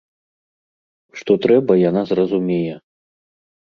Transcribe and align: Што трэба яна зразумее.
Што 1.21 1.31
трэба 1.45 1.79
яна 1.89 2.01
зразумее. 2.15 2.75